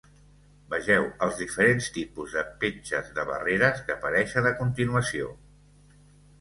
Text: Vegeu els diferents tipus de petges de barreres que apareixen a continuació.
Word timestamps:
Vegeu 0.69 1.03
els 1.25 1.35
diferents 1.41 1.89
tipus 1.99 2.33
de 2.39 2.43
petges 2.65 3.13
de 3.21 3.27
barreres 3.33 3.85
que 3.85 3.97
apareixen 3.99 4.51
a 4.51 4.57
continuació. 4.65 5.33